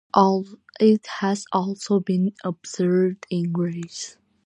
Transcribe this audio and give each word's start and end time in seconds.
It 0.79 1.05
has 1.19 1.45
also 1.53 1.99
been 1.99 2.33
observed 2.43 3.27
in 3.29 3.51
Greece. 3.51 4.17